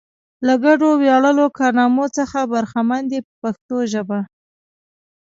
له 0.45 0.53
ګډو 0.65 0.89
ویاړلو 1.01 1.45
کارنامو 1.57 2.05
څخه 2.17 2.39
برخمن 2.53 3.01
دي 3.11 3.19
په 3.25 3.29
پښتو 3.41 3.77
ژبه. 3.91 4.19